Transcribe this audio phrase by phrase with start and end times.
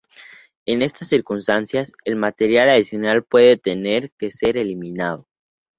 [0.65, 5.27] En estas circunstancias, el material adicional puede tener que ser eliminado.